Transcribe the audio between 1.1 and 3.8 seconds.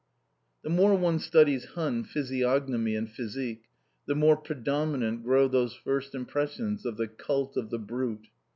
studies Hun physiognomy and physique,